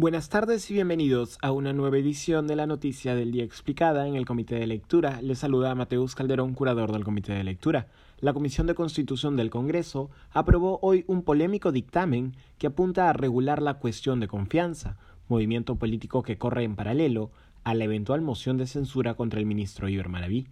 Buenas 0.00 0.30
tardes 0.30 0.70
y 0.70 0.72
bienvenidos 0.72 1.36
a 1.42 1.52
una 1.52 1.74
nueva 1.74 1.98
edición 1.98 2.46
de 2.46 2.56
la 2.56 2.66
Noticia 2.66 3.14
del 3.14 3.32
Día 3.32 3.44
Explicada 3.44 4.08
en 4.08 4.16
el 4.16 4.24
Comité 4.24 4.54
de 4.54 4.66
Lectura. 4.66 5.20
Les 5.20 5.40
saluda 5.40 5.74
Mateus 5.74 6.14
Calderón, 6.14 6.54
curador 6.54 6.90
del 6.90 7.04
Comité 7.04 7.34
de 7.34 7.44
Lectura. 7.44 7.86
La 8.18 8.32
Comisión 8.32 8.66
de 8.66 8.74
Constitución 8.74 9.36
del 9.36 9.50
Congreso 9.50 10.08
aprobó 10.30 10.78
hoy 10.80 11.04
un 11.06 11.22
polémico 11.22 11.70
dictamen 11.70 12.34
que 12.56 12.68
apunta 12.68 13.10
a 13.10 13.12
regular 13.12 13.60
la 13.60 13.74
cuestión 13.74 14.20
de 14.20 14.28
confianza, 14.28 14.96
movimiento 15.28 15.76
político 15.76 16.22
que 16.22 16.38
corre 16.38 16.64
en 16.64 16.76
paralelo 16.76 17.30
a 17.62 17.74
la 17.74 17.84
eventual 17.84 18.22
moción 18.22 18.56
de 18.56 18.66
censura 18.66 19.12
contra 19.12 19.38
el 19.38 19.44
ministro 19.44 19.86
Iber 19.86 20.08
Maraví. 20.08 20.46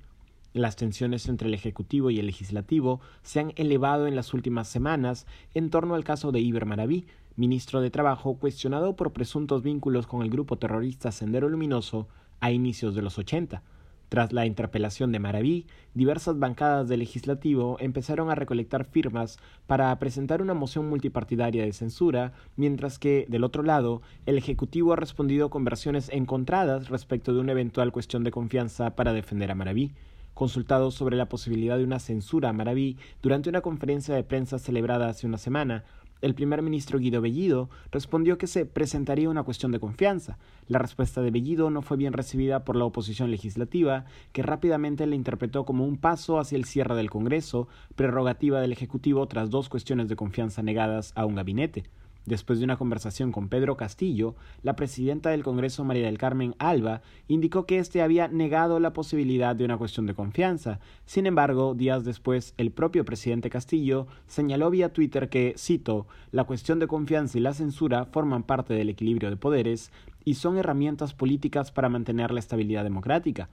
Las 0.52 0.76
tensiones 0.76 1.26
entre 1.26 1.48
el 1.48 1.54
Ejecutivo 1.54 2.10
y 2.10 2.18
el 2.18 2.26
Legislativo 2.26 3.00
se 3.22 3.40
han 3.40 3.52
elevado 3.56 4.06
en 4.08 4.14
las 4.14 4.34
últimas 4.34 4.68
semanas 4.68 5.26
en 5.54 5.70
torno 5.70 5.94
al 5.94 6.04
caso 6.04 6.32
de 6.32 6.40
Iber 6.40 6.66
Maraví, 6.66 7.06
ministro 7.38 7.80
de 7.80 7.90
Trabajo, 7.90 8.34
cuestionado 8.34 8.96
por 8.96 9.12
presuntos 9.12 9.62
vínculos 9.62 10.08
con 10.08 10.22
el 10.22 10.28
grupo 10.28 10.58
terrorista 10.58 11.12
Sendero 11.12 11.48
Luminoso 11.48 12.08
a 12.40 12.50
inicios 12.50 12.96
de 12.96 13.02
los 13.02 13.16
80. 13.16 13.62
Tras 14.08 14.32
la 14.32 14.44
interpelación 14.44 15.12
de 15.12 15.20
Maraví, 15.20 15.66
diversas 15.94 16.36
bancadas 16.40 16.88
del 16.88 16.98
legislativo 16.98 17.76
empezaron 17.78 18.28
a 18.28 18.34
recolectar 18.34 18.84
firmas 18.84 19.38
para 19.68 19.96
presentar 20.00 20.42
una 20.42 20.52
moción 20.52 20.88
multipartidaria 20.88 21.62
de 21.62 21.72
censura, 21.72 22.32
mientras 22.56 22.98
que, 22.98 23.26
del 23.28 23.44
otro 23.44 23.62
lado, 23.62 24.02
el 24.26 24.36
Ejecutivo 24.36 24.92
ha 24.92 24.96
respondido 24.96 25.48
con 25.48 25.64
versiones 25.64 26.08
encontradas 26.08 26.88
respecto 26.88 27.32
de 27.32 27.38
una 27.38 27.52
eventual 27.52 27.92
cuestión 27.92 28.24
de 28.24 28.32
confianza 28.32 28.96
para 28.96 29.12
defender 29.12 29.52
a 29.52 29.54
Maraví. 29.54 29.92
Consultado 30.34 30.90
sobre 30.90 31.16
la 31.16 31.28
posibilidad 31.28 31.78
de 31.78 31.84
una 31.84 31.98
censura 32.00 32.48
a 32.48 32.52
Maraví 32.52 32.96
durante 33.22 33.48
una 33.48 33.60
conferencia 33.60 34.14
de 34.14 34.24
prensa 34.24 34.58
celebrada 34.58 35.08
hace 35.08 35.26
una 35.26 35.38
semana, 35.38 35.84
el 36.20 36.34
primer 36.34 36.62
ministro 36.62 36.98
Guido 36.98 37.20
Bellido 37.20 37.70
respondió 37.92 38.38
que 38.38 38.46
se 38.46 38.66
presentaría 38.66 39.30
una 39.30 39.44
cuestión 39.44 39.72
de 39.72 39.80
confianza. 39.80 40.38
La 40.66 40.78
respuesta 40.78 41.22
de 41.22 41.30
Bellido 41.30 41.70
no 41.70 41.82
fue 41.82 41.96
bien 41.96 42.12
recibida 42.12 42.64
por 42.64 42.76
la 42.76 42.84
oposición 42.84 43.30
legislativa, 43.30 44.04
que 44.32 44.42
rápidamente 44.42 45.06
la 45.06 45.14
interpretó 45.14 45.64
como 45.64 45.84
un 45.84 45.96
paso 45.96 46.38
hacia 46.38 46.56
el 46.56 46.64
cierre 46.64 46.96
del 46.96 47.10
Congreso, 47.10 47.68
prerrogativa 47.94 48.60
del 48.60 48.72
Ejecutivo 48.72 49.26
tras 49.28 49.50
dos 49.50 49.68
cuestiones 49.68 50.08
de 50.08 50.16
confianza 50.16 50.62
negadas 50.62 51.12
a 51.14 51.24
un 51.24 51.36
gabinete. 51.36 51.84
Después 52.28 52.58
de 52.58 52.66
una 52.66 52.76
conversación 52.76 53.32
con 53.32 53.48
Pedro 53.48 53.78
Castillo, 53.78 54.34
la 54.62 54.76
presidenta 54.76 55.30
del 55.30 55.42
Congreso 55.42 55.82
María 55.82 56.04
del 56.04 56.18
Carmen 56.18 56.54
Alba 56.58 57.00
indicó 57.26 57.64
que 57.64 57.78
éste 57.78 58.02
había 58.02 58.28
negado 58.28 58.80
la 58.80 58.92
posibilidad 58.92 59.56
de 59.56 59.64
una 59.64 59.78
cuestión 59.78 60.04
de 60.04 60.12
confianza. 60.12 60.78
Sin 61.06 61.24
embargo, 61.24 61.72
días 61.74 62.04
después, 62.04 62.52
el 62.58 62.70
propio 62.70 63.06
presidente 63.06 63.48
Castillo 63.48 64.08
señaló 64.26 64.68
vía 64.68 64.92
Twitter 64.92 65.30
que, 65.30 65.54
cito, 65.56 66.06
la 66.30 66.44
cuestión 66.44 66.78
de 66.78 66.86
confianza 66.86 67.38
y 67.38 67.40
la 67.40 67.54
censura 67.54 68.04
forman 68.04 68.42
parte 68.42 68.74
del 68.74 68.90
equilibrio 68.90 69.30
de 69.30 69.38
poderes 69.38 69.90
y 70.26 70.34
son 70.34 70.58
herramientas 70.58 71.14
políticas 71.14 71.72
para 71.72 71.88
mantener 71.88 72.30
la 72.30 72.40
estabilidad 72.40 72.84
democrática. 72.84 73.48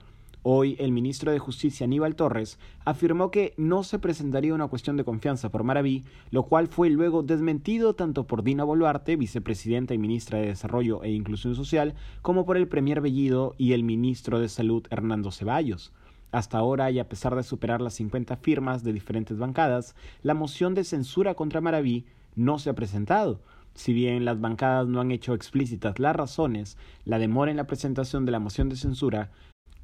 Hoy 0.47 0.75
el 0.77 0.91
ministro 0.91 1.31
de 1.31 1.39
Justicia 1.39 1.85
Aníbal 1.85 2.15
Torres 2.15 2.59
afirmó 2.83 3.31
que 3.31 3.55
no 3.57 3.83
se 3.83 3.97
presentaría 3.97 4.53
una 4.53 4.67
cuestión 4.67 4.95
de 4.95 5.03
confianza 5.03 5.49
por 5.49 5.63
Maraví, 5.63 6.03
lo 6.29 6.43
cual 6.43 6.67
fue 6.67 6.91
luego 6.91 7.23
desmentido 7.23 7.95
tanto 7.95 8.27
por 8.27 8.43
Dina 8.43 8.63
Boluarte, 8.63 9.15
vicepresidenta 9.15 9.95
y 9.95 9.97
ministra 9.97 10.37
de 10.37 10.45
Desarrollo 10.45 11.01
e 11.01 11.09
Inclusión 11.09 11.55
Social, 11.55 11.95
como 12.21 12.45
por 12.45 12.57
el 12.57 12.67
premier 12.67 13.01
Bellido 13.01 13.55
y 13.57 13.73
el 13.73 13.83
ministro 13.83 14.39
de 14.39 14.47
Salud 14.47 14.85
Hernando 14.91 15.31
Ceballos. 15.31 15.91
Hasta 16.31 16.59
ahora, 16.59 16.91
y 16.91 16.99
a 16.99 17.09
pesar 17.09 17.35
de 17.35 17.41
superar 17.41 17.81
las 17.81 17.95
50 17.95 18.35
firmas 18.35 18.83
de 18.83 18.93
diferentes 18.93 19.39
bancadas, 19.39 19.95
la 20.21 20.35
moción 20.35 20.75
de 20.75 20.83
censura 20.83 21.33
contra 21.33 21.59
Maraví 21.59 22.05
no 22.35 22.59
se 22.59 22.69
ha 22.69 22.75
presentado. 22.75 23.41
Si 23.73 23.93
bien 23.93 24.25
las 24.25 24.39
bancadas 24.39 24.87
no 24.87 25.01
han 25.01 25.09
hecho 25.09 25.33
explícitas 25.33 25.97
las 25.97 26.15
razones, 26.15 26.77
la 27.03 27.17
demora 27.17 27.49
en 27.49 27.57
la 27.57 27.65
presentación 27.65 28.25
de 28.25 28.31
la 28.31 28.39
moción 28.39 28.69
de 28.69 28.75
censura 28.75 29.31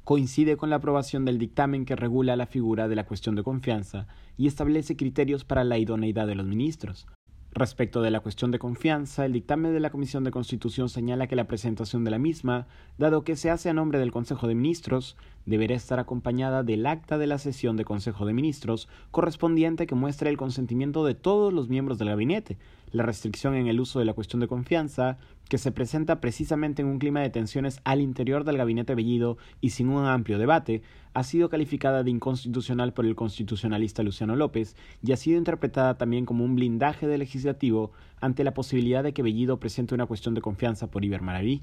coincide 0.04 0.56
con 0.56 0.70
la 0.70 0.76
aprobación 0.76 1.24
del 1.24 1.38
dictamen 1.38 1.84
que 1.84 1.96
regula 1.96 2.36
la 2.36 2.46
figura 2.46 2.88
de 2.88 2.96
la 2.96 3.06
cuestión 3.06 3.34
de 3.34 3.42
confianza 3.42 4.06
y 4.36 4.46
establece 4.46 4.96
criterios 4.96 5.44
para 5.44 5.64
la 5.64 5.78
idoneidad 5.78 6.26
de 6.26 6.34
los 6.34 6.46
ministros. 6.46 7.06
Respecto 7.54 8.00
de 8.00 8.10
la 8.10 8.20
cuestión 8.20 8.50
de 8.50 8.58
confianza, 8.58 9.26
el 9.26 9.34
dictamen 9.34 9.74
de 9.74 9.80
la 9.80 9.90
Comisión 9.90 10.24
de 10.24 10.30
Constitución 10.30 10.88
señala 10.88 11.26
que 11.26 11.36
la 11.36 11.46
presentación 11.46 12.02
de 12.02 12.10
la 12.10 12.18
misma, 12.18 12.66
dado 12.96 13.24
que 13.24 13.36
se 13.36 13.50
hace 13.50 13.68
a 13.68 13.74
nombre 13.74 13.98
del 13.98 14.10
Consejo 14.10 14.48
de 14.48 14.54
Ministros, 14.54 15.18
deberá 15.46 15.74
estar 15.74 15.98
acompañada 15.98 16.62
del 16.62 16.86
acta 16.86 17.18
de 17.18 17.26
la 17.26 17.38
sesión 17.38 17.76
de 17.76 17.84
Consejo 17.84 18.26
de 18.26 18.32
Ministros 18.32 18.88
correspondiente 19.10 19.86
que 19.86 19.94
muestre 19.94 20.30
el 20.30 20.36
consentimiento 20.36 21.04
de 21.04 21.14
todos 21.14 21.52
los 21.52 21.68
miembros 21.68 21.98
del 21.98 22.08
gabinete. 22.08 22.58
La 22.90 23.04
restricción 23.04 23.54
en 23.54 23.66
el 23.66 23.80
uso 23.80 23.98
de 23.98 24.04
la 24.04 24.12
cuestión 24.12 24.40
de 24.40 24.48
confianza, 24.48 25.18
que 25.48 25.58
se 25.58 25.72
presenta 25.72 26.20
precisamente 26.20 26.82
en 26.82 26.88
un 26.88 26.98
clima 26.98 27.20
de 27.20 27.30
tensiones 27.30 27.80
al 27.84 28.00
interior 28.00 28.44
del 28.44 28.58
gabinete 28.58 28.94
Bellido 28.94 29.38
y 29.60 29.70
sin 29.70 29.88
un 29.88 30.04
amplio 30.04 30.38
debate, 30.38 30.82
ha 31.14 31.24
sido 31.24 31.48
calificada 31.48 32.02
de 32.02 32.10
inconstitucional 32.10 32.92
por 32.92 33.06
el 33.06 33.14
constitucionalista 33.14 34.02
Luciano 34.02 34.36
López 34.36 34.76
y 35.02 35.12
ha 35.12 35.16
sido 35.16 35.38
interpretada 35.38 35.98
también 35.98 36.26
como 36.26 36.44
un 36.44 36.54
blindaje 36.54 37.06
del 37.06 37.20
legislativo 37.20 37.92
ante 38.20 38.44
la 38.44 38.54
posibilidad 38.54 39.02
de 39.02 39.12
que 39.12 39.22
Bellido 39.22 39.58
presente 39.58 39.94
una 39.94 40.06
cuestión 40.06 40.34
de 40.34 40.40
confianza 40.40 40.90
por 40.90 41.04
Iber 41.04 41.22
Maraví. 41.22 41.62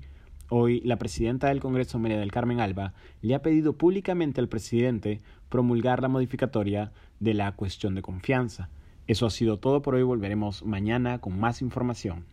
Hoy, 0.52 0.82
la 0.82 0.98
presidenta 0.98 1.50
del 1.50 1.60
Congreso, 1.60 2.00
María 2.00 2.18
del 2.18 2.32
Carmen 2.32 2.60
Alba, 2.60 2.94
le 3.22 3.36
ha 3.36 3.42
pedido 3.44 3.74
públicamente 3.74 4.42
al 4.42 4.50
presidente 4.50 5.22
promulgar 5.48 6.02
la 6.02 6.08
modificatoria 6.08 6.92
de 7.20 7.36
la 7.36 7.52
cuestión 7.52 7.94
de 7.94 8.02
confianza. 8.02 8.70
Eso 9.06 9.28
ha 9.28 9.30
sido 9.30 9.60
todo 9.60 9.84
por 9.84 9.94
hoy. 9.94 10.02
Volveremos 10.02 10.66
mañana 10.66 11.20
con 11.20 11.40
más 11.40 11.62
información. 11.62 12.26